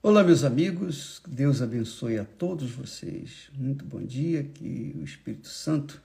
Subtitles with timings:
[0.00, 3.50] Olá, meus amigos, Deus abençoe a todos vocês.
[3.52, 6.00] Muito bom dia, que o Espírito Santo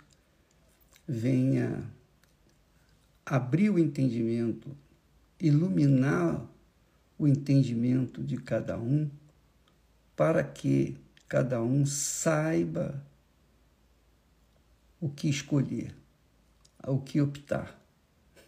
[1.07, 1.87] venha
[3.23, 4.75] abrir o entendimento,
[5.39, 6.43] iluminar
[7.19, 9.07] o entendimento de cada um,
[10.15, 10.97] para que
[11.27, 12.99] cada um saiba
[14.99, 15.95] o que escolher,
[16.87, 17.79] o que optar.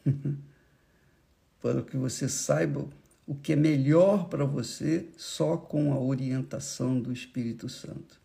[1.61, 2.87] para que você saiba
[3.27, 8.19] o que é melhor para você só com a orientação do Espírito Santo.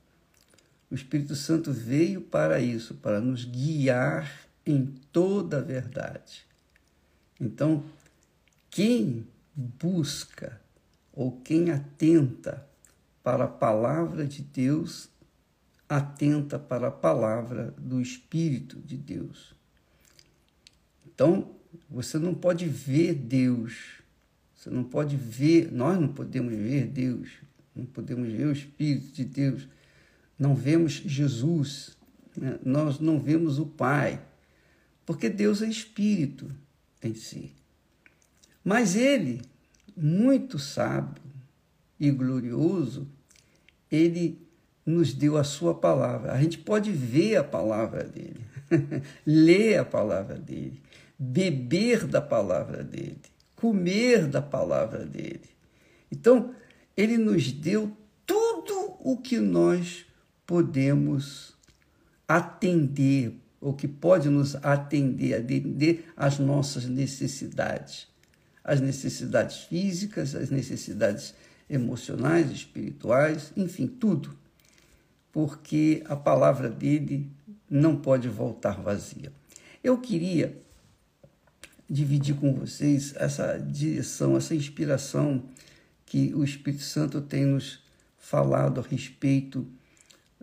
[0.91, 6.45] O Espírito Santo veio para isso, para nos guiar em toda a verdade.
[7.41, 7.85] Então,
[8.71, 10.61] quem busca
[11.13, 12.67] ou quem atenta
[13.23, 15.09] para a palavra de Deus,
[15.89, 19.55] atenta para a palavra do Espírito de Deus.
[21.07, 21.51] Então,
[21.89, 24.00] você não pode ver Deus
[24.61, 27.31] você não pode ver, nós não podemos ver Deus,
[27.75, 29.67] não podemos ver o Espírito de Deus,
[30.39, 31.97] não vemos Jesus,
[32.37, 32.59] né?
[32.63, 34.21] nós não vemos o Pai,
[35.07, 36.51] porque Deus é Espírito
[37.03, 37.55] em si.
[38.63, 39.41] Mas Ele,
[39.97, 41.23] muito sábio
[41.99, 43.09] e glorioso,
[43.91, 44.47] Ele
[44.85, 46.33] nos deu a Sua palavra.
[46.33, 48.45] A gente pode ver a palavra dele,
[49.25, 50.83] ler a palavra dele,
[51.19, 53.23] beber da palavra dele
[53.61, 55.51] comer da palavra dele.
[56.11, 56.55] Então,
[56.97, 57.95] ele nos deu
[58.25, 60.07] tudo o que nós
[60.47, 61.55] podemos
[62.27, 68.09] atender, ou que pode nos atender, atender às nossas necessidades,
[68.65, 71.35] as necessidades físicas, as necessidades
[71.69, 74.35] emocionais, espirituais, enfim, tudo.
[75.31, 77.31] Porque a palavra dele
[77.69, 79.31] não pode voltar vazia.
[79.85, 80.61] Eu queria
[81.91, 85.43] dividir com vocês essa direção, essa inspiração
[86.07, 87.83] que o Espírito Santo tem nos
[88.17, 89.67] falado a respeito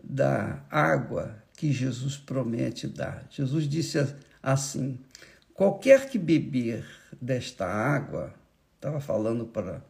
[0.02, 3.26] da água que Jesus promete dar.
[3.30, 3.98] Jesus disse
[4.42, 4.98] assim:
[5.54, 6.84] qualquer que beber
[7.20, 8.34] desta água,
[8.76, 9.82] estava falando para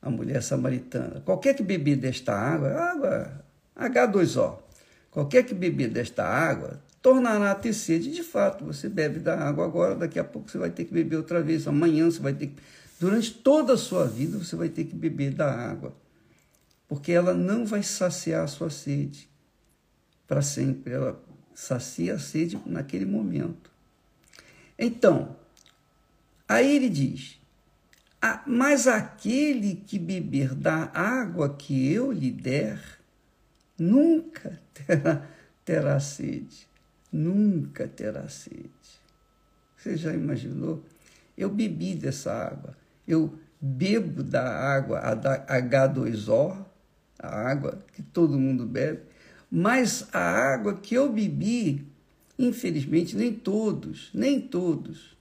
[0.00, 3.44] a mulher samaritana, qualquer que beber desta água, água
[3.76, 4.58] H2O,
[5.10, 8.12] qualquer que beber desta água tornará a ter sede.
[8.12, 11.16] De fato, você bebe da água agora, daqui a pouco você vai ter que beber
[11.16, 12.56] outra vez, amanhã você vai ter que.
[12.98, 15.92] Durante toda a sua vida você vai ter que beber da água,
[16.88, 19.28] porque ela não vai saciar a sua sede
[20.28, 21.20] para sempre, ela
[21.52, 23.72] sacia a sede naquele momento.
[24.78, 25.36] Então,
[26.48, 27.40] aí ele diz:
[28.46, 32.80] Mas aquele que beber da água que eu lhe der,
[33.76, 35.28] nunca terá,
[35.64, 36.71] terá sede
[37.12, 38.70] nunca terá sede.
[39.76, 40.82] Você já imaginou?
[41.36, 42.76] Eu bebi dessa água.
[43.06, 46.64] Eu bebo da água, a da H2O,
[47.18, 49.02] a água que todo mundo bebe,
[49.50, 51.86] mas a água que eu bebi,
[52.38, 55.16] infelizmente, nem todos, nem todos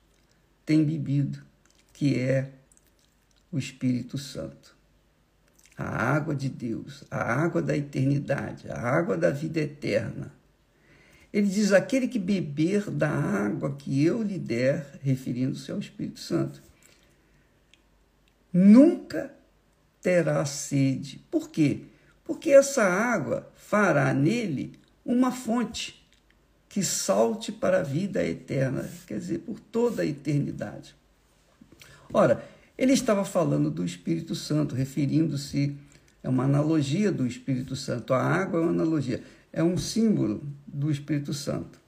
[0.66, 1.44] têm bebido,
[1.94, 2.52] que é
[3.52, 4.76] o Espírito Santo.
[5.78, 10.32] A água de Deus, a água da eternidade, a água da vida eterna
[11.34, 16.62] ele diz: aquele que beber da água que eu lhe der, referindo-se ao Espírito Santo,
[18.52, 19.34] nunca
[20.02, 21.24] terá sede.
[21.30, 21.82] Por quê?
[22.24, 24.74] Porque essa água fará nele
[25.06, 26.02] uma fonte
[26.68, 30.96] que salte para a vida eterna, quer dizer, por toda a eternidade.
[32.14, 32.44] Ora,
[32.78, 35.76] ele estava falando do Espírito Santo, referindo-se,
[36.24, 38.14] é uma analogia do Espírito Santo.
[38.14, 39.24] A água é uma analogia
[39.54, 41.80] é um símbolo do Espírito Santo.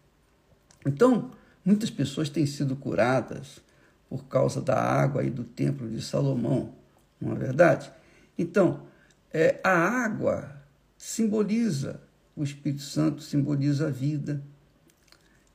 [0.86, 1.32] Então,
[1.64, 3.62] muitas pessoas têm sido curadas
[4.10, 6.76] por causa da água e do templo de Salomão,
[7.20, 7.92] não é verdade?
[8.38, 8.86] Então,
[9.32, 10.62] é, a água
[10.98, 12.02] simboliza
[12.36, 14.44] o Espírito Santo, simboliza a vida,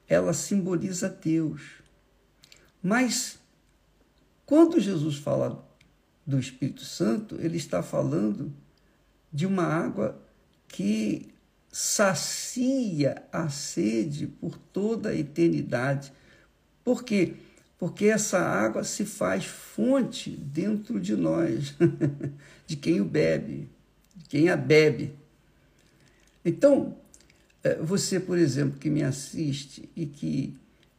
[0.09, 1.61] ela simboliza Deus.
[2.83, 3.39] Mas,
[4.47, 5.65] quando Jesus fala
[6.27, 8.53] do Espírito Santo, ele está falando
[9.33, 10.21] de uma água
[10.67, 11.29] que
[11.71, 16.13] sacia a sede por toda a eternidade.
[16.85, 17.35] Por quê?
[17.79, 21.75] Porque essa água se faz fonte dentro de nós,
[22.67, 23.69] de quem o bebe,
[24.17, 25.15] de quem a bebe.
[26.45, 26.97] Então,
[27.63, 30.55] eh, você, por exemplo, que me assiste e que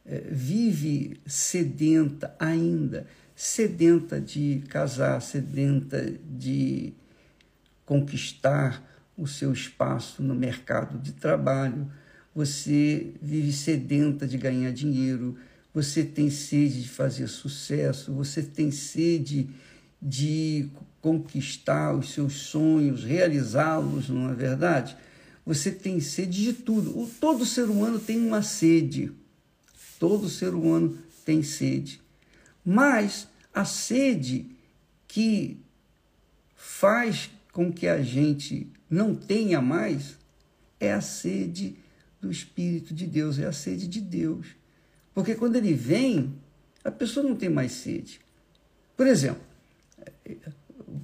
[0.06, 3.06] eh, vive sedenta ainda,
[3.36, 6.94] sedenta de casar, sedenta de
[7.90, 8.88] conquistar
[9.18, 11.90] o seu espaço no mercado de trabalho,
[12.32, 15.36] você vive sedenta de ganhar dinheiro,
[15.74, 19.50] você tem sede de fazer sucesso, você tem sede
[20.00, 20.68] de
[21.00, 24.96] conquistar os seus sonhos, realizá-los, não é verdade?
[25.44, 27.10] Você tem sede de tudo.
[27.20, 29.10] Todo ser humano tem uma sede.
[29.98, 32.00] Todo ser humano tem sede.
[32.64, 34.46] Mas a sede
[35.08, 35.58] que
[36.54, 37.28] faz
[37.60, 40.16] com que a gente não tenha mais
[40.80, 41.76] é a sede
[42.18, 44.46] do Espírito de Deus, é a sede de Deus.
[45.12, 46.32] Porque quando ele vem,
[46.82, 48.18] a pessoa não tem mais sede.
[48.96, 49.42] Por exemplo,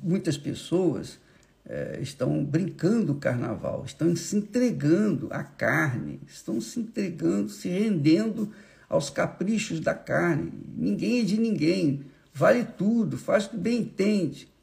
[0.02, 1.18] muitas pessoas
[1.66, 8.50] é, estão brincando o carnaval, estão se entregando à carne, estão se entregando, se rendendo
[8.88, 10.54] aos caprichos da carne.
[10.74, 14.55] Ninguém é de ninguém, vale tudo, faz o que bem entende.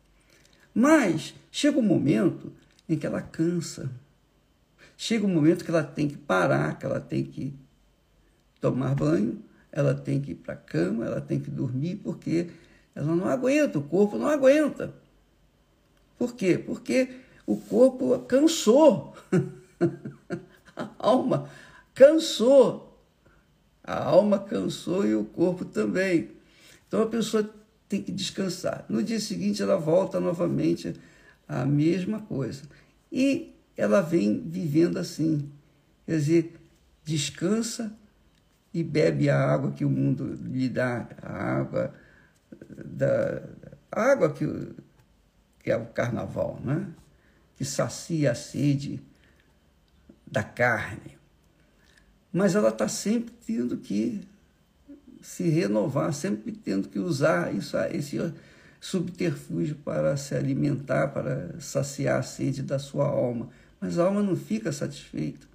[0.73, 2.51] Mas chega um momento
[2.87, 3.91] em que ela cansa.
[4.97, 7.53] Chega um momento que ela tem que parar, que ela tem que
[8.59, 12.49] tomar banho, ela tem que ir para a cama, ela tem que dormir, porque
[12.95, 14.93] ela não aguenta, o corpo não aguenta.
[16.17, 16.57] Por quê?
[16.57, 19.15] Porque o corpo cansou.
[20.75, 21.49] a alma
[21.93, 22.97] cansou.
[23.83, 26.31] A alma cansou e o corpo também.
[26.87, 27.49] Então a pessoa
[27.93, 28.85] tem que descansar.
[28.89, 30.95] No dia seguinte ela volta novamente
[31.47, 32.63] à mesma coisa.
[33.11, 35.51] E ela vem vivendo assim.
[36.03, 36.59] Quer dizer,
[37.03, 37.95] descansa
[38.73, 41.93] e bebe a água que o mundo lhe dá, a água
[42.67, 43.43] da
[43.91, 44.45] a água que,
[45.59, 46.87] que é o carnaval, né?
[47.55, 48.99] que sacia a sede
[50.25, 51.15] da carne.
[52.31, 54.27] Mas ela está sempre tendo que
[55.23, 58.19] se renovar, sempre tendo que usar isso, esse
[58.79, 63.49] subterfúgio para se alimentar, para saciar a sede da sua alma.
[63.79, 65.47] Mas a alma não fica satisfeita.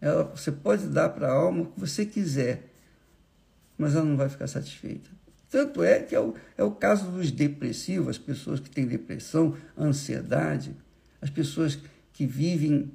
[0.00, 2.72] Ela, você pode dar para a alma o que você quiser,
[3.78, 5.08] mas ela não vai ficar satisfeita.
[5.48, 9.56] Tanto é que é o, é o caso dos depressivos, as pessoas que têm depressão,
[9.78, 10.74] ansiedade,
[11.22, 11.78] as pessoas
[12.12, 12.90] que vivem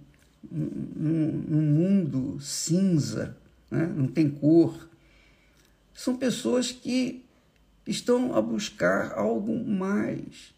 [0.52, 3.38] num, num mundo cinza,
[3.72, 3.86] né?
[3.86, 4.90] não tem cor,
[5.96, 7.26] são pessoas que
[7.88, 10.54] estão a buscar algo mais,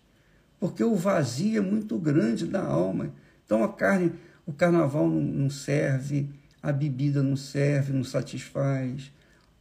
[0.60, 3.14] porque o vazio é muito grande da alma.
[3.46, 4.14] Então a carne,
[4.48, 6.28] o carnaval não serve,
[6.62, 9.12] a bebida não serve, não satisfaz,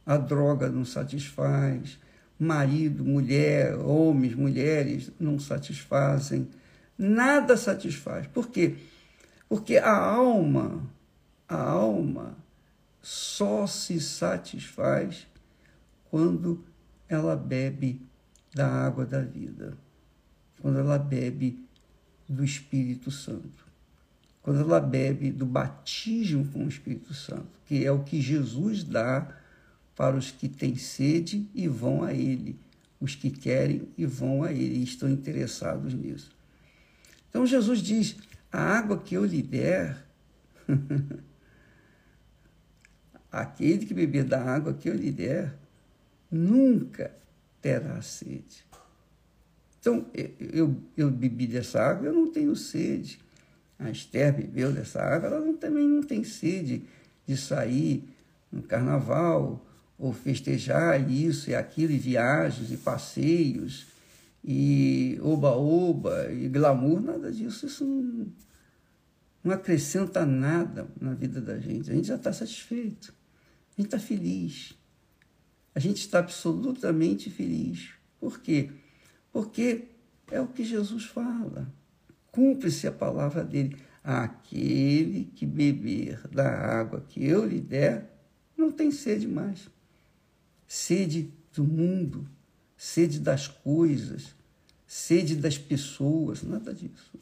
[0.03, 1.99] a droga não satisfaz,
[2.39, 6.47] marido, mulher, homens, mulheres não satisfazem,
[6.97, 8.25] nada satisfaz.
[8.25, 8.77] Por quê?
[9.47, 10.81] Porque a alma,
[11.47, 12.35] a alma
[12.99, 15.27] só se satisfaz
[16.09, 16.63] quando
[17.07, 18.01] ela bebe
[18.53, 19.77] da água da vida,
[20.61, 21.63] quando ela bebe
[22.27, 23.65] do Espírito Santo,
[24.41, 29.35] quando ela bebe do batismo com o Espírito Santo, que é o que Jesus dá
[29.95, 32.57] para os que têm sede e vão a Ele,
[32.99, 36.31] os que querem e vão a Ele, e estão interessados nisso.
[37.29, 38.15] Então Jesus diz:
[38.51, 40.05] a água que eu lhe der,
[43.31, 45.53] aquele que beber da água que eu lhe der,
[46.31, 47.11] nunca
[47.61, 48.65] terá sede.
[49.79, 50.05] Então,
[50.39, 53.19] eu, eu bebi dessa água, eu não tenho sede.
[53.79, 56.83] A Esther bebeu dessa água, ela não, também não tem sede
[57.25, 58.03] de sair
[58.51, 59.65] no carnaval
[59.97, 63.87] ou festejar isso e aquilo, e viagens e passeios,
[64.43, 67.65] e oba-oba, e glamour, nada disso.
[67.65, 68.27] Isso não,
[69.43, 71.89] não acrescenta nada na vida da gente.
[71.89, 73.13] A gente já está satisfeito,
[73.71, 74.75] a gente está feliz
[75.77, 77.89] a gente está absolutamente feliz.
[78.19, 78.71] Por quê?
[79.31, 79.89] Porque
[80.31, 81.71] é o que Jesus fala.
[82.31, 83.77] Cumpre-se a palavra dele.
[84.03, 88.11] Aquele que beber da água que eu lhe der,
[88.57, 89.69] não tem sede mais.
[90.65, 92.27] Sede do mundo,
[92.75, 94.33] sede das coisas,
[94.87, 97.19] sede das pessoas, nada disso.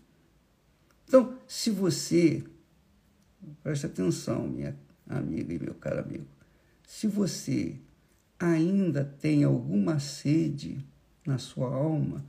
[1.06, 2.42] Então, se você,
[3.62, 4.74] preste atenção, minha
[5.10, 6.26] amiga e meu caro amigo,
[6.88, 7.82] se você
[8.46, 10.86] ainda tem alguma sede
[11.26, 12.26] na sua alma,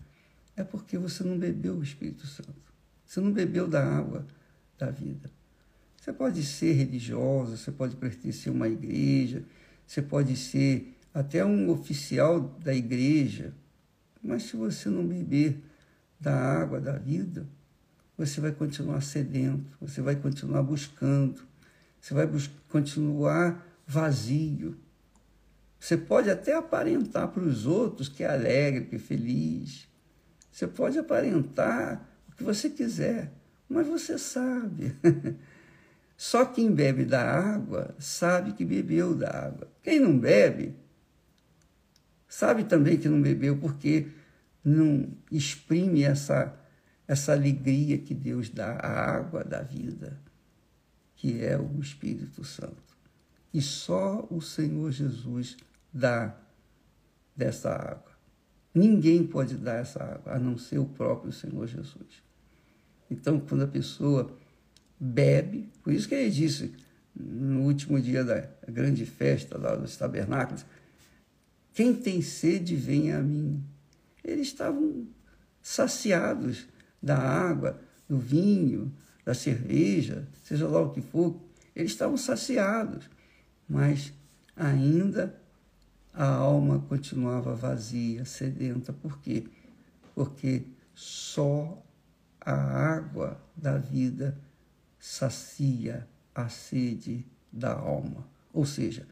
[0.57, 2.55] é porque você não bebeu o Espírito Santo.
[3.05, 4.27] Você não bebeu da água
[4.79, 5.31] da vida.
[5.97, 9.45] Você pode ser religiosa, você pode pertencer a uma igreja,
[9.87, 13.55] você pode ser até um oficial da igreja,
[14.23, 15.63] mas se você não beber
[16.21, 17.47] da água da vida,
[18.17, 21.43] você vai continuar sedento, você vai continuar buscando,
[22.01, 22.29] você vai
[22.69, 24.77] continuar vazio.
[25.79, 29.89] Você pode até aparentar para os outros que é alegre, que é feliz.
[30.51, 33.33] Você pode aparentar o que você quiser,
[33.69, 34.97] mas você sabe.
[36.17, 39.71] Só quem bebe da água sabe que bebeu da água.
[39.83, 40.75] Quem não bebe,
[42.27, 44.09] sabe também que não bebeu, porque
[44.65, 46.59] não exprime essa,
[47.07, 50.19] essa alegria que Deus dá, a água da vida,
[51.15, 52.96] que é o Espírito Santo.
[53.57, 55.57] E só o Senhor Jesus
[55.91, 56.37] dá
[57.35, 58.13] dessa água.
[58.75, 62.23] Ninguém pode dar essa água, a não ser o próprio Senhor Jesus.
[63.11, 64.31] Então, quando a pessoa
[65.01, 66.75] bebe, por isso que ele disse
[67.19, 70.67] no último dia da grande festa lá dos tabernáculos,
[71.73, 73.65] quem tem sede, venha a mim.
[74.23, 75.07] Eles estavam
[75.63, 76.67] saciados
[77.03, 78.93] da água, do vinho,
[79.25, 81.41] da cerveja, seja lá o que for.
[81.75, 83.09] Eles estavam saciados,
[83.69, 84.13] mas
[84.57, 85.39] ainda
[86.13, 88.93] a alma continuava vazia, sedenta.
[88.93, 89.47] Por quê?
[90.15, 91.83] Porque só
[92.41, 94.39] a água da vida
[94.99, 98.27] sacia a sede da alma.
[98.53, 99.07] Ou seja,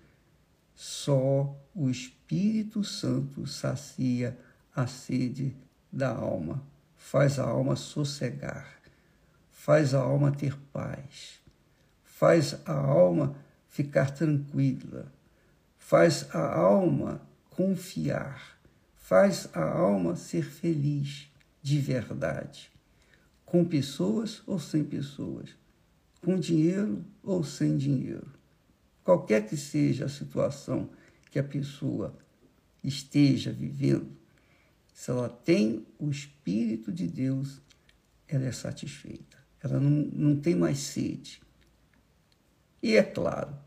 [0.74, 4.38] só o Espírito Santo sacia
[4.74, 5.54] a sede
[5.92, 6.62] da alma,
[6.96, 8.80] faz a alma sossegar,
[9.50, 11.40] faz a alma ter paz,
[12.02, 13.36] faz a alma
[13.74, 15.12] ficar tranquila
[15.76, 18.56] faz a alma confiar,
[18.94, 21.28] faz a alma ser feliz
[21.60, 22.70] de verdade,
[23.44, 25.56] com pessoas ou sem pessoas,
[26.22, 28.32] com dinheiro ou sem dinheiro.
[29.02, 30.88] Qualquer que seja a situação
[31.32, 32.16] que a pessoa
[32.84, 34.16] esteja vivendo,
[34.92, 37.60] se ela tem o Espírito de Deus,
[38.28, 39.36] ela é satisfeita.
[39.60, 41.42] Ela não, não tem mais sede.
[42.80, 43.63] E é claro,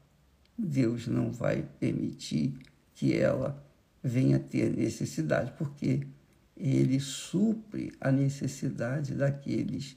[0.57, 2.57] Deus não vai permitir
[2.95, 3.63] que ela
[4.03, 6.07] venha ter necessidade, porque
[6.55, 9.95] ele supre a necessidade daqueles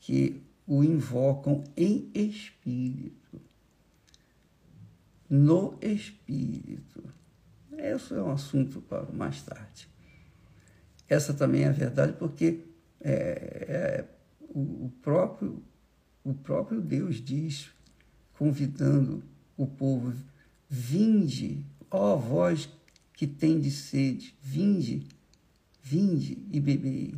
[0.00, 3.40] que o invocam em espírito.
[5.28, 7.04] No espírito.
[7.78, 9.88] Isso é um assunto para mais tarde.
[11.08, 12.64] Essa também é verdade, porque
[13.00, 14.04] é, é,
[14.48, 15.62] o, próprio,
[16.24, 17.70] o próprio Deus diz,
[18.34, 19.22] convidando
[19.62, 20.14] o povo:
[20.68, 22.68] Vinde, ó vós
[23.12, 25.06] que tendes sede, vinde,
[25.82, 27.14] vinde e bebei.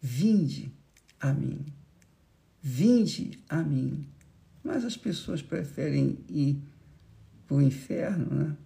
[0.00, 0.70] Vinde
[1.18, 1.64] a mim.
[2.60, 4.06] Vinde a mim.
[4.62, 6.58] Mas as pessoas preferem ir
[7.46, 8.56] para o inferno, né?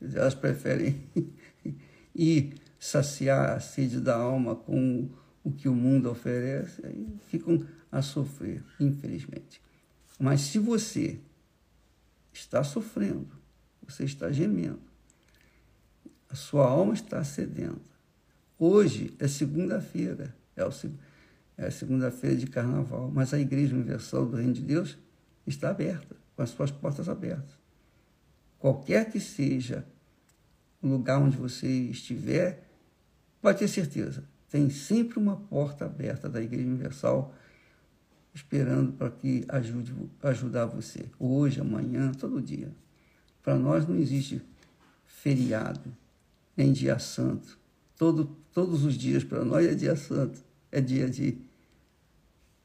[0.00, 1.00] Elas preferem
[2.12, 5.08] ir saciar a sede da alma com
[5.44, 9.62] o que o mundo oferece, aí ficam a sofrer, infelizmente.
[10.18, 11.20] Mas se você
[12.32, 13.28] está sofrendo,
[13.86, 14.80] você está gemendo,
[16.28, 17.80] a sua alma está sedenta.
[18.58, 20.62] Hoje é segunda-feira, é,
[21.56, 24.96] é a segunda-feira de carnaval, mas a Igreja Universal do Reino de Deus
[25.46, 27.58] está aberta, com as suas portas abertas.
[28.58, 29.84] Qualquer que seja
[30.82, 32.62] o lugar onde você estiver,
[33.40, 37.34] pode ter certeza, tem sempre uma porta aberta da Igreja Universal
[38.34, 41.06] esperando para que ajude ajudar você.
[41.18, 42.70] Hoje, amanhã, todo dia.
[43.42, 44.40] Para nós não existe
[45.06, 45.92] feriado,
[46.56, 47.58] nem dia santo.
[47.96, 50.40] Todo, todos os dias para nós é dia santo.
[50.70, 51.38] É dia de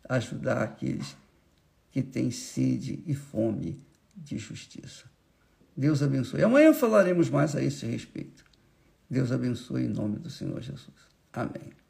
[0.07, 1.15] ajudar aqueles
[1.91, 3.79] que têm sede e fome
[4.15, 5.05] de justiça.
[5.75, 6.43] Deus abençoe.
[6.43, 8.45] Amanhã falaremos mais a esse respeito.
[9.09, 10.95] Deus abençoe em nome do Senhor Jesus.
[11.33, 11.84] Amém.